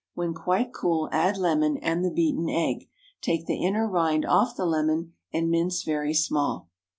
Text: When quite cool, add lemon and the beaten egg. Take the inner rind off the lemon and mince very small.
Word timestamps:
When 0.15 0.33
quite 0.33 0.73
cool, 0.73 1.09
add 1.11 1.37
lemon 1.37 1.77
and 1.77 2.03
the 2.03 2.09
beaten 2.09 2.49
egg. 2.49 2.89
Take 3.21 3.45
the 3.45 3.63
inner 3.63 3.87
rind 3.87 4.25
off 4.25 4.55
the 4.55 4.65
lemon 4.65 5.13
and 5.31 5.51
mince 5.51 5.83
very 5.83 6.15
small. 6.15 6.69